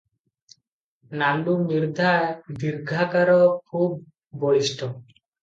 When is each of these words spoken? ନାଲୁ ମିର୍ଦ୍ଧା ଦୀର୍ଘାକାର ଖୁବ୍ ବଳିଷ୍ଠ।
ନାଲୁ 1.21 1.53
ମିର୍ଦ୍ଧା 1.65 2.15
ଦୀର୍ଘାକାର 2.63 3.37
ଖୁବ୍ 3.75 3.95
ବଳିଷ୍ଠ। 4.47 4.91